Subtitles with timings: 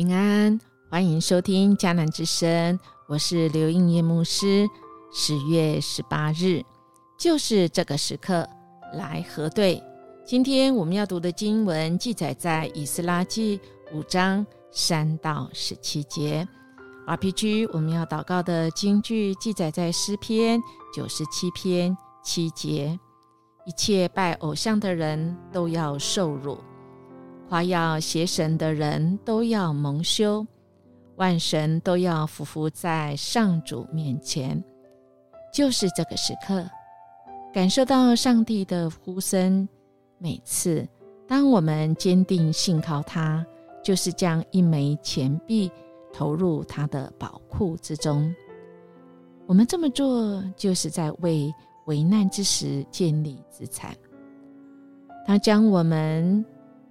[0.00, 0.58] 平安，
[0.88, 4.66] 欢迎收听迦南之声，我是刘应叶牧师。
[5.12, 6.64] 十月十八日，
[7.18, 8.48] 就是这个时刻
[8.94, 9.78] 来核对。
[10.24, 13.60] 今天我们要读的经文记载在以斯拉记
[13.92, 16.48] 五章三到十七节。
[17.06, 20.58] RPG 我们要祷告的经句记载在诗篇
[20.94, 22.98] 九十七篇七节。
[23.66, 26.56] 一切拜偶像的人都要受辱。
[27.50, 30.46] 夸耀邪神的人都要蒙羞，
[31.16, 34.62] 万神都要匍匐在上主面前。
[35.52, 36.64] 就是这个时刻，
[37.52, 39.68] 感受到上帝的呼声。
[40.18, 40.86] 每次
[41.26, 43.44] 当我们坚定信靠他，
[43.82, 45.68] 就是将一枚钱币
[46.12, 48.32] 投入他的宝库之中。
[49.48, 51.52] 我们这么做，就是在为
[51.86, 53.92] 危难之时建立资产。
[55.26, 56.46] 他将我们。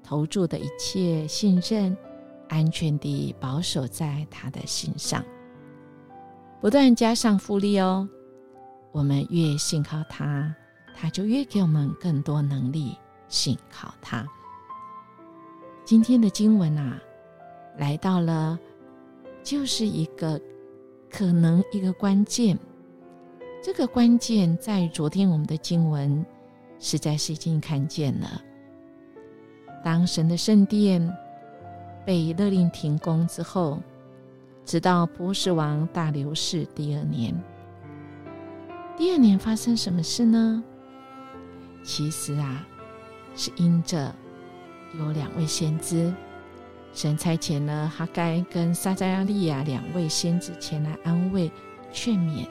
[0.09, 1.95] 投注的一切信任，
[2.47, 5.23] 安全地保守在他的心上，
[6.59, 8.09] 不断加上复利哦。
[8.91, 10.51] 我们越信靠他，
[10.95, 14.27] 他就越给我们更多能力信靠他。
[15.85, 16.99] 今天的经文啊，
[17.77, 18.57] 来到了，
[19.43, 20.41] 就是一个
[21.07, 22.57] 可能一个关键。
[23.61, 26.25] 这个关键在昨天我们的经文，
[26.79, 28.41] 实在是已经看见了。
[29.83, 31.15] 当神的圣殿
[32.05, 33.79] 被勒令停工之后，
[34.65, 37.33] 直到波斯王大流士第二年，
[38.97, 40.63] 第二年发生什么事呢？
[41.83, 42.67] 其实啊，
[43.35, 44.13] 是因着
[44.97, 46.13] 有两位先知，
[46.93, 51.49] 神差遣了哈该跟撒加利亚两位先知前来安慰、
[51.93, 52.45] 劝勉，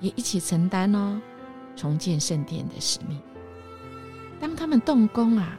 [0.00, 1.20] 也一起承担哦
[1.76, 3.16] 重建圣殿的使命。
[4.40, 5.58] 当他们动工啊。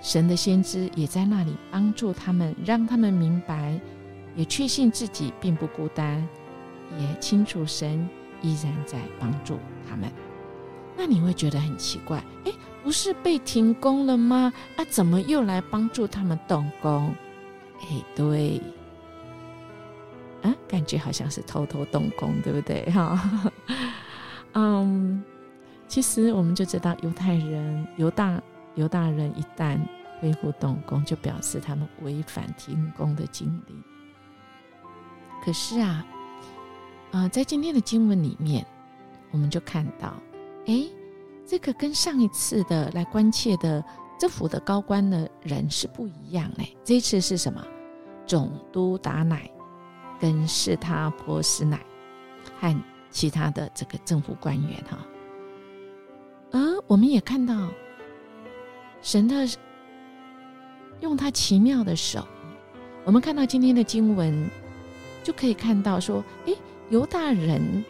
[0.00, 3.78] 神的先知也在那里帮助他们，让他们明白，
[4.34, 6.26] 也确信自己并不孤单，
[6.98, 8.08] 也清楚神
[8.40, 10.10] 依然在帮助他们。
[10.96, 12.52] 那你会觉得很奇怪，哎，
[12.82, 14.52] 不是被停工了吗？
[14.76, 17.14] 啊，怎么又来帮助他们动工？
[17.82, 18.60] 哎，对，
[20.42, 22.90] 啊，感觉好像是偷偷动工，对不对？
[22.90, 23.50] 哈，
[24.54, 25.22] 嗯，
[25.86, 28.42] 其实我们就知道犹太人犹大。
[28.76, 29.78] 犹大人一旦
[30.20, 33.74] 恢复动工，就表示他们违反停工的经历。
[35.44, 36.06] 可是啊，
[37.12, 38.64] 啊，在今天的经文里面，
[39.30, 40.14] 我们就看到，
[40.66, 40.84] 哎，
[41.46, 43.84] 这个跟上一次的来关切的
[44.18, 46.76] 政府的高官的人是不一样嘞。
[46.84, 47.64] 这次是什么？
[48.26, 49.50] 总督达乃
[50.20, 51.80] 跟士他波斯乃
[52.60, 54.98] 和其他的这个政府官员哈。
[56.52, 57.68] 而我们也看到。
[59.02, 59.46] 神的
[61.00, 62.26] 用他奇妙的手，
[63.04, 64.48] 我们看到今天的经文，
[65.22, 66.52] 就可以看到说，哎，
[66.90, 67.84] 犹大人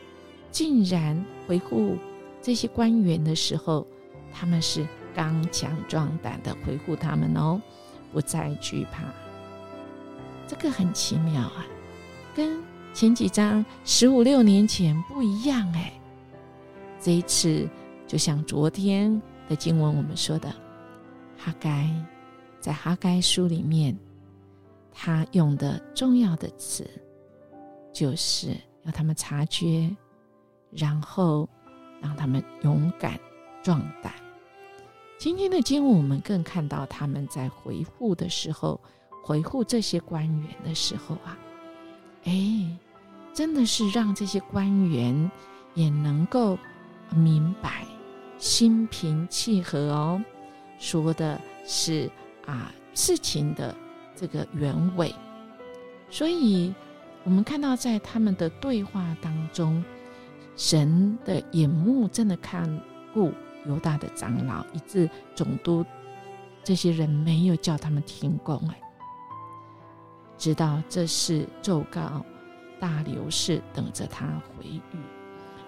[0.50, 1.96] 竟然回复
[2.40, 3.86] 这些官员的时候，
[4.32, 7.60] 他们是刚强壮胆的回复他们哦，
[8.12, 9.02] 不再惧怕。
[10.46, 11.66] 这个很奇妙啊，
[12.34, 12.62] 跟
[12.94, 15.92] 前几章十五六年前不一样哎。
[17.00, 17.68] 这一次
[18.06, 20.52] 就像昨天的经文我们说的。
[21.42, 21.88] 哈该
[22.60, 23.96] 在哈该书里面，
[24.92, 26.86] 他用的重要的词，
[27.94, 29.90] 就是要他们察觉，
[30.70, 31.48] 然后
[32.02, 33.18] 让他们勇敢
[33.62, 34.12] 壮胆。
[35.18, 38.78] 今天的经文，我们更看到他们在回复的时候，
[39.24, 41.38] 回复这些官员的时候啊，
[42.24, 42.78] 哎，
[43.32, 45.30] 真的是让这些官员
[45.72, 46.58] 也能够
[47.16, 47.86] 明白，
[48.36, 50.22] 心平气和哦。
[50.80, 52.10] 说的是
[52.46, 53.76] 啊事情的
[54.16, 55.14] 这个原委，
[56.08, 56.74] 所以
[57.22, 59.84] 我们看到在他们的对话当中，
[60.56, 62.82] 神的眼目真的看
[63.12, 63.30] 顾
[63.66, 65.84] 犹大的长老，以致总督
[66.64, 68.80] 这些人没有叫他们停工哎，
[70.38, 72.24] 直到这是奏告
[72.80, 74.80] 大流士等着他回谕，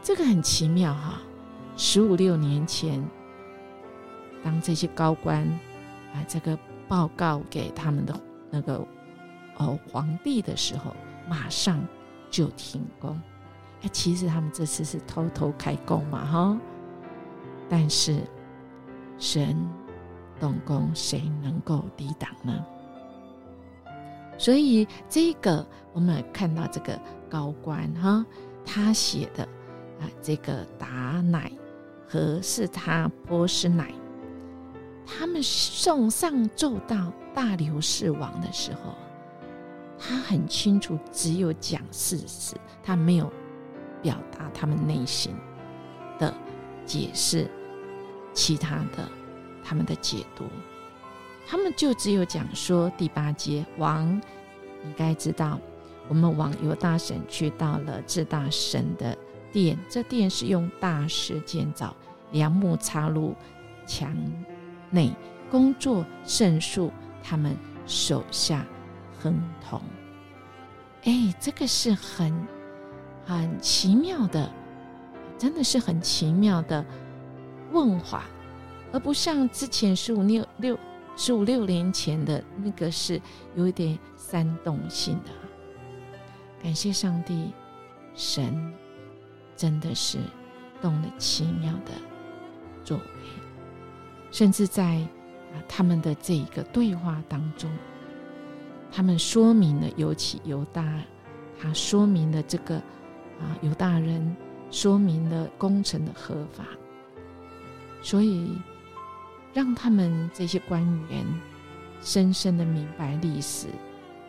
[0.02, 1.20] 这个很奇妙哈，
[1.76, 3.06] 十五六年前。
[4.44, 5.46] 当这些高官
[6.12, 6.58] 把这个
[6.88, 8.86] 报告给他们的那个
[9.56, 10.94] 哦皇帝的时候，
[11.28, 11.82] 马上
[12.30, 13.20] 就停工。
[13.82, 16.58] 哎，其实他们这次是偷偷开工嘛，哈。
[17.68, 18.20] 但是
[19.18, 19.56] 神
[20.38, 22.64] 动工，谁能够抵挡呢？
[24.36, 27.00] 所以这个我们看到这个
[27.30, 28.24] 高官哈，
[28.64, 29.44] 他写的
[30.00, 31.50] 啊，这个达乃
[32.08, 33.92] 和是他波斯乃。
[35.06, 38.94] 他们送上奏到大流士王的时候，
[39.98, 43.30] 他很清楚，只有讲事实，他没有
[44.00, 45.34] 表达他们内心
[46.18, 46.32] 的
[46.84, 47.50] 解释，
[48.32, 49.08] 其他的
[49.64, 50.44] 他们的解读，
[51.46, 54.20] 他们就只有讲说第八节王，
[54.82, 55.58] 你该知道，
[56.08, 59.16] 我们往犹大神去，到了至大神的
[59.52, 61.94] 殿，这殿是用大石建造，
[62.32, 63.34] 梁木插入
[63.86, 64.14] 墙
[64.92, 65.12] 内，
[65.50, 68.64] 工作胜诉，他们手下。
[69.20, 69.80] 亨通，
[71.04, 72.34] 哎，这个是很
[73.24, 74.50] 很奇妙的，
[75.38, 76.84] 真的是很奇妙的
[77.70, 78.24] 问法，
[78.92, 80.76] 而不像之前十五六六
[81.16, 83.22] 十五六年前的那个是
[83.54, 85.30] 有一点煽动性的。
[86.60, 87.52] 感谢上帝，
[88.16, 88.74] 神
[89.54, 90.18] 真的是
[90.80, 91.92] 动了奇妙的
[92.82, 93.04] 作为，
[94.32, 94.96] 甚至在
[95.52, 97.70] 啊他们的这一个对话当中。
[98.90, 101.00] 他们说明了，尤其犹大，
[101.60, 104.36] 他说明了这个啊，犹大人
[104.70, 106.66] 说明了工程的合法，
[108.02, 108.58] 所以
[109.54, 111.24] 让他们这些官员
[112.02, 113.68] 深深的明白历史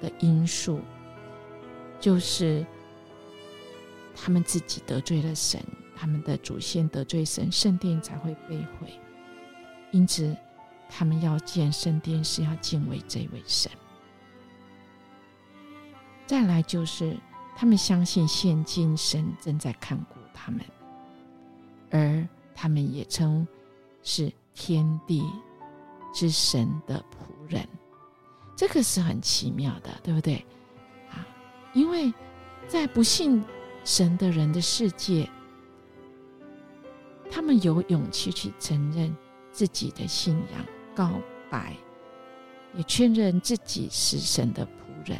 [0.02, 0.80] 的因素，
[2.00, 2.66] 就是
[4.16, 5.60] 他们自己得罪了神，
[5.94, 8.88] 他们的祖先得罪神，圣殿才会被毁。
[9.94, 10.36] 因此，
[10.90, 13.72] 他们要见圣殿，是要敬畏这位神。
[16.26, 17.16] 再来就是，
[17.56, 20.62] 他们相信现今神正在看顾他们，
[21.92, 23.48] 而他们也称
[24.02, 25.24] 是天地
[26.12, 27.68] 之神的仆人，
[28.56, 30.44] 这个是很奇妙的，对不对？
[31.12, 31.22] 啊，
[31.74, 32.12] 因为
[32.68, 33.44] 在不信
[33.84, 35.30] 神的人的世界，
[37.30, 39.16] 他们有勇气去承认
[39.54, 41.12] 自己的信仰，告
[41.50, 41.74] 白，
[42.74, 45.18] 也确认自己是神的仆人。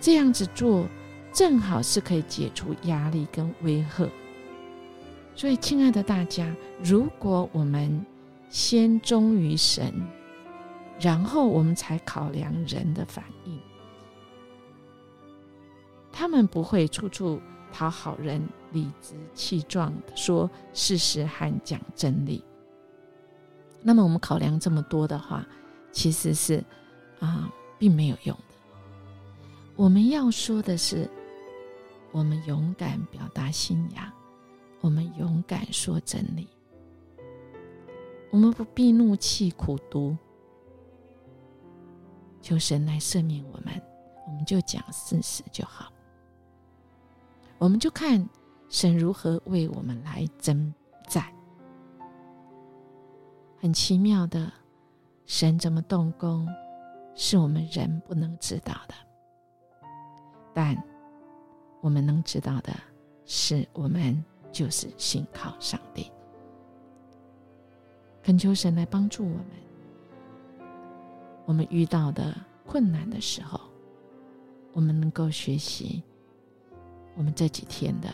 [0.00, 0.86] 这样子做，
[1.32, 4.08] 正好是可以解除压力跟威吓。
[5.34, 6.50] 所以，亲爱的大家，
[6.82, 8.04] 如果我们
[8.48, 9.92] 先忠于神，
[10.98, 13.60] 然后我们才考量人的反应，
[16.10, 17.38] 他们不会处处
[17.70, 18.42] 讨好人、
[18.72, 22.42] 理直气壮的说事实和讲真理。
[23.82, 25.46] 那么，我们考量这么多的话，
[25.92, 26.64] 其实是
[27.20, 28.54] 啊，并没有用的。
[29.76, 31.08] 我们要说的是，
[32.10, 34.10] 我们勇敢表达信仰，
[34.80, 36.48] 我们勇敢说真理，
[38.30, 40.16] 我们不必怒气苦读，
[42.40, 43.80] 求神来赦免我们，
[44.26, 45.92] 我们就讲事实就好，
[47.58, 48.28] 我们就看
[48.68, 50.74] 神如何为我们来征
[51.06, 51.35] 战。
[53.58, 54.52] 很奇妙的，
[55.26, 56.46] 神怎么动工，
[57.14, 58.94] 是我们人不能知道的。
[60.54, 60.76] 但
[61.80, 62.72] 我们能知道的
[63.24, 66.10] 是，我们就是信靠上帝，
[68.22, 69.46] 恳求神来帮助我们。
[71.44, 72.34] 我们遇到的
[72.66, 73.60] 困难的时候，
[74.72, 76.02] 我们能够学习
[77.14, 78.08] 我们这几天的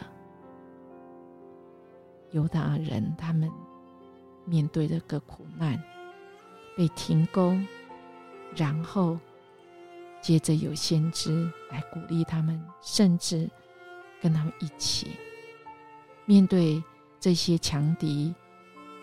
[2.30, 3.50] 犹大人，他们
[4.44, 5.82] 面对这个苦难，
[6.76, 7.66] 被停工，
[8.56, 9.18] 然后。
[10.20, 13.50] 接着有先知来鼓励他们，甚至
[14.20, 15.08] 跟他们一起
[16.26, 16.80] 面对
[17.18, 18.32] 这些强敌，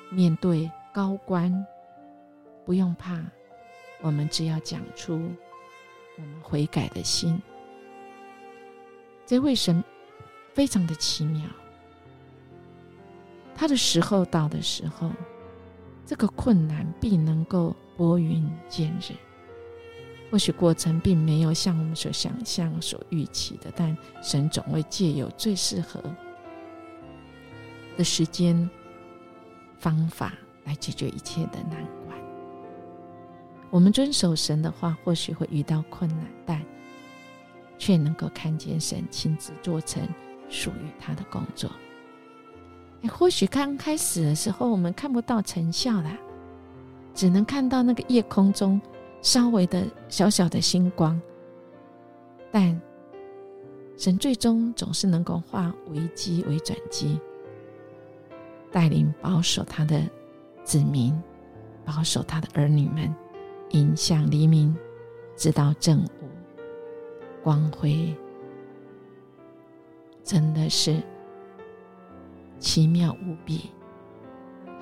[0.10, 1.66] 面对高官，
[2.66, 3.22] 不用怕，
[4.00, 5.30] 我们只要讲出
[6.16, 7.38] 我们悔改的心。
[9.26, 9.84] 这位神
[10.54, 11.42] 非常的奇妙，
[13.60, 15.12] 他的时候到的时候，
[16.06, 19.14] 这个困难必能够拨云见日。
[20.32, 26.02] 或许过程并没有像我们所想象、所预期的，但神总会借有最适合
[27.98, 28.70] 的时间、
[29.78, 30.32] 方法
[30.64, 32.18] 来解决一切的难关。
[33.70, 36.66] 我们遵守神的话，或许会遇到困难，但
[37.78, 40.08] 却能够看见神亲自做成
[40.48, 41.70] 属于他的工作。
[43.08, 46.18] 或许刚开始的时候，我们看不到成效啦，
[47.14, 48.82] 只能看到那个夜空中。
[49.22, 51.22] 稍微的小小的星光，
[52.54, 52.82] 但
[53.98, 57.20] 神最终总是能够化危机为转机，
[58.72, 60.02] 带领保守他的
[60.64, 61.14] 子民，
[61.84, 63.14] 保守他的儿女们，
[63.72, 64.74] 迎向黎明，
[65.36, 66.30] 直到正午
[67.44, 68.16] 光辉，
[70.24, 71.04] 真的是
[72.60, 73.70] 奇妙无比，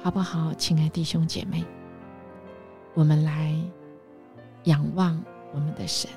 [0.01, 1.63] 好不好，亲爱弟兄姐妹？
[2.95, 3.55] 我们来
[4.63, 6.09] 仰望我们的神。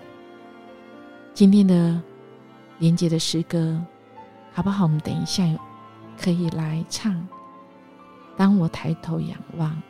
[1.35, 2.01] 今天的
[2.79, 3.79] 连接的诗歌，
[4.53, 4.85] 好不好？
[4.85, 5.45] 我们等一下
[6.19, 7.29] 可以来唱。
[8.39, 9.81] 当我抬头仰望，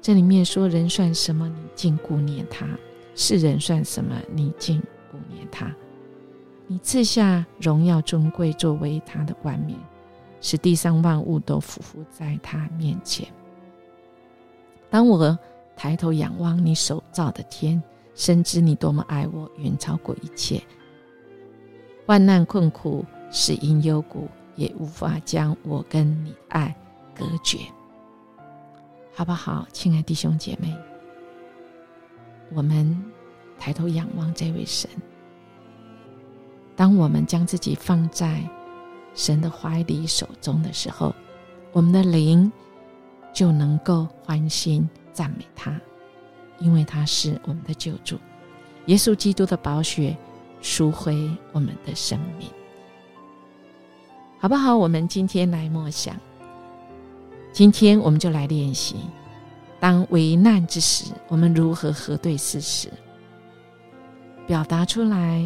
[0.00, 1.48] 这里面说：“人算什么？
[1.48, 2.66] 你竟顾念他；
[3.16, 4.14] 是人算什么？
[4.32, 5.74] 你竟顾念他。
[6.68, 9.76] 你赐下荣耀尊贵作为他的冠冕，
[10.46, 13.26] 使地上万物都匍匐在他面前。
[14.88, 15.36] 当我
[15.76, 17.82] 抬头仰望你手造的天，
[18.14, 20.62] 深知你多么爱我，远超过一切。
[22.06, 26.72] 万难困苦使因幽谷，也无法将我跟你爱。”
[27.12, 27.58] 隔绝，
[29.12, 30.72] 好不好，亲爱弟兄姐妹？
[32.54, 33.04] 我们
[33.58, 34.88] 抬头仰望这位神。
[36.76, 38.48] 当我们将自己放在
[39.16, 41.12] 神的怀里、手中的时候，
[41.72, 42.52] 我们的灵
[43.32, 45.80] 就能够欢欣赞美他，
[46.60, 48.16] 因为他是我们的救主。
[48.86, 50.16] 耶稣基督的宝血
[50.60, 52.48] 赎回我们的生命，
[54.38, 54.76] 好不好？
[54.76, 56.14] 我们今天来默想。
[57.52, 58.96] 今天我们就来练习：
[59.80, 62.92] 当危难之时，我们如何核对事实，
[64.46, 65.42] 表达出来，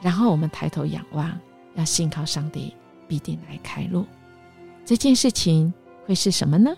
[0.00, 1.38] 然后我们抬头仰望，
[1.74, 2.74] 要信靠上帝
[3.06, 4.04] 必定来开路。
[4.84, 5.72] 这件事情
[6.06, 6.74] 会是什么呢？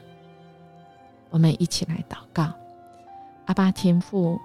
[1.31, 2.53] 我们一起来祷告：
[3.47, 4.39] 阿巴天父，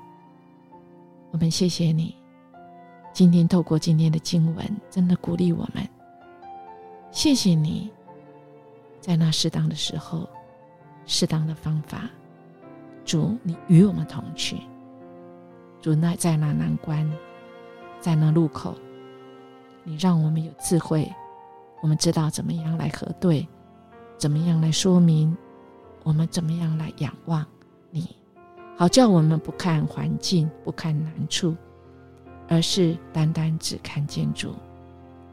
[1.32, 2.16] 我们谢谢你，
[3.12, 5.88] 今天透过今天的经文，真的鼓励我们。
[7.12, 7.90] 谢谢你。
[9.02, 10.28] 在那适当的时候，
[11.06, 12.10] 适当的方法，
[13.06, 14.58] 主，你与我们同去。
[15.82, 17.10] 主，那在那难关，
[18.02, 18.76] 在那路口，
[19.88, 21.10] 你让我们有智慧，
[21.82, 23.48] 我们知道怎么样来核对，
[24.18, 25.34] 怎么样来说明，
[26.04, 27.46] 我们怎么样来仰望
[27.90, 28.14] 你，
[28.76, 31.56] 好叫我们不看环境，不看难处，
[32.50, 34.54] 而是单单只看建筑，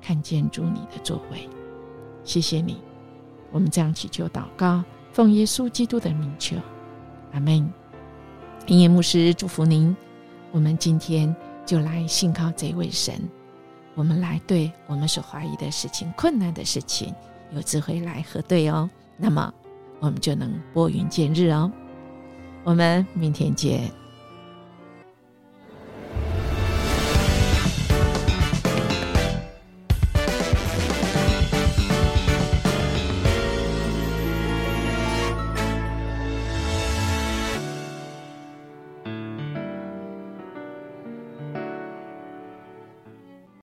[0.00, 1.48] 看建筑你的作为。
[2.22, 2.78] 谢谢你。
[3.50, 6.56] 我们这样祈求祷告，奉耶稣基督的名求，
[7.32, 7.68] 阿门。
[8.68, 9.96] 音乐牧师祝福您。
[10.52, 11.34] 我们今天
[11.66, 13.20] 就来信靠这位神，
[13.94, 17.14] 我们来对我们所怀疑的事情、困难的事情，
[17.52, 18.88] 有智慧来核对哦。
[19.16, 19.52] 那么
[20.00, 21.70] 我们就能拨云见日哦。
[22.64, 24.03] 我们明天见。